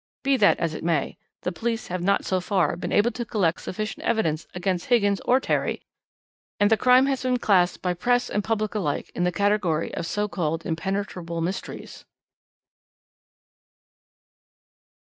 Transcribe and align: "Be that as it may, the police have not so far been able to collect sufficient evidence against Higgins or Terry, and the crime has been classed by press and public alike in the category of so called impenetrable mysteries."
"Be 0.23 0.35
that 0.37 0.57
as 0.59 0.73
it 0.73 0.83
may, 0.83 1.19
the 1.43 1.51
police 1.51 1.89
have 1.89 2.01
not 2.01 2.25
so 2.25 2.39
far 2.41 2.75
been 2.75 2.91
able 2.91 3.11
to 3.11 3.23
collect 3.23 3.61
sufficient 3.61 4.03
evidence 4.03 4.47
against 4.55 4.87
Higgins 4.87 5.21
or 5.25 5.39
Terry, 5.39 5.83
and 6.59 6.71
the 6.71 6.75
crime 6.75 7.05
has 7.05 7.21
been 7.21 7.37
classed 7.37 7.83
by 7.83 7.93
press 7.93 8.27
and 8.27 8.43
public 8.43 8.73
alike 8.73 9.11
in 9.13 9.25
the 9.25 9.31
category 9.31 9.93
of 9.93 10.07
so 10.07 10.27
called 10.27 10.65
impenetrable 10.65 11.39
mysteries." 11.39 12.03